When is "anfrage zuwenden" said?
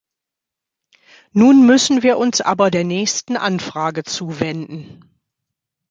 3.37-5.07